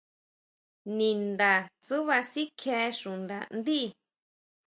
Ninda 0.97 1.51
tsúʼba 1.85 2.17
sikjie 2.31 2.79
xuʼnda 2.99 3.37
ndí. 3.57 3.79